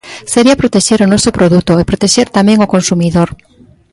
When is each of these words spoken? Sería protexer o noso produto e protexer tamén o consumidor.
Sería 0.33 0.59
protexer 0.61 0.99
o 1.01 1.11
noso 1.13 1.29
produto 1.37 1.71
e 1.81 1.87
protexer 1.89 2.27
tamén 2.37 2.57
o 2.65 2.71
consumidor. 2.73 3.29